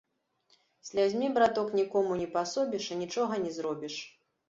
[0.89, 4.05] Слязьмі, браток, нікому не пасобіш і нічога не зробіш.